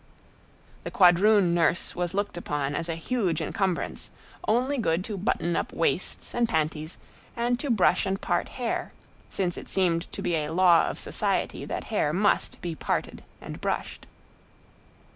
[0.83, 4.09] The quadroon nurse was looked upon as a huge encumbrance,
[4.47, 6.97] only good to button up waists and panties
[7.37, 8.93] and to brush and part hair;
[9.29, 13.61] since it seemed to be a law of society that hair must be parted and
[13.61, 14.07] brushed.